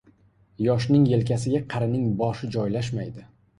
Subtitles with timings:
[0.67, 3.31] •Yoshning yelkasiga qarining boshi joylashmaydi.